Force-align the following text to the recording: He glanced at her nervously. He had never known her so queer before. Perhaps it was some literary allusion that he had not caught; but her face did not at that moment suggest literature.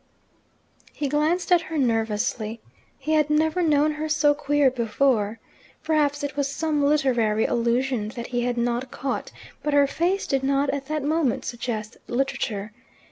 He 0.93 1.07
glanced 1.07 1.51
at 1.51 1.61
her 1.61 1.77
nervously. 1.77 2.59
He 2.97 3.11
had 3.13 3.29
never 3.29 3.61
known 3.61 3.91
her 3.91 4.09
so 4.09 4.33
queer 4.33 4.71
before. 4.71 5.39
Perhaps 5.83 6.23
it 6.23 6.35
was 6.35 6.47
some 6.51 6.83
literary 6.83 7.45
allusion 7.45 8.09
that 8.15 8.25
he 8.25 8.41
had 8.41 8.57
not 8.57 8.89
caught; 8.89 9.31
but 9.61 9.75
her 9.75 9.85
face 9.85 10.25
did 10.25 10.41
not 10.43 10.71
at 10.71 10.87
that 10.87 11.03
moment 11.03 11.45
suggest 11.45 11.97
literature. 12.07 12.73